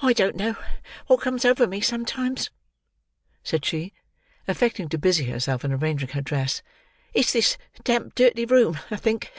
"I 0.00 0.12
don't 0.12 0.36
know 0.36 0.54
what 1.08 1.20
comes 1.22 1.44
over 1.44 1.66
me 1.66 1.80
sometimes," 1.80 2.48
said 3.42 3.64
she, 3.64 3.92
affecting 4.46 4.88
to 4.90 4.98
busy 4.98 5.24
herself 5.24 5.64
in 5.64 5.72
arranging 5.72 6.10
her 6.10 6.22
dress; 6.22 6.62
"it's 7.12 7.32
this 7.32 7.58
damp 7.82 8.14
dirty 8.14 8.44
room, 8.44 8.78
I 8.88 8.94
think. 8.94 9.32